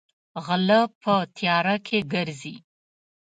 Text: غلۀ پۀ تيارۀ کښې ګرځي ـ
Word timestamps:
غلۀ 0.45 0.81
پۀ 1.01 1.13
تيارۀ 1.35 1.75
کښې 1.85 1.99
ګرځي 2.13 2.55
ـ 2.59 2.63